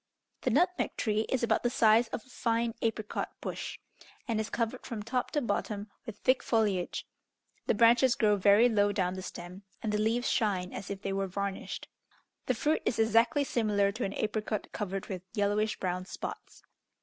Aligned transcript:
The 0.41 0.49
nutmeg 0.49 0.97
tree 0.97 1.27
is 1.29 1.43
about 1.43 1.61
the 1.61 1.69
size 1.69 2.07
of 2.07 2.25
a 2.25 2.29
fine 2.29 2.73
apricot 2.81 3.39
bush, 3.39 3.77
and 4.27 4.39
is 4.39 4.49
covered 4.49 4.83
from 4.83 5.03
top 5.03 5.29
to 5.29 5.41
bottom 5.43 5.91
with 6.07 6.17
thick 6.17 6.41
foliage; 6.41 7.05
the 7.67 7.75
branches 7.75 8.15
grow 8.15 8.35
very 8.35 8.67
low 8.67 8.91
down 8.91 9.13
the 9.13 9.21
stem, 9.21 9.61
and 9.83 9.91
the 9.91 9.99
leaves 10.01 10.27
shine 10.31 10.73
as 10.73 10.89
if 10.89 11.03
they 11.03 11.13
were 11.13 11.27
varnished. 11.27 11.87
The 12.47 12.55
fruit 12.55 12.81
is 12.83 12.97
exactly 12.97 13.43
similar 13.43 13.91
to 13.91 14.03
an 14.03 14.15
apricot 14.15 14.71
covered 14.71 15.05
with 15.05 15.21
yellowish 15.35 15.79
brown 15.79 16.05
spots. 16.07 16.63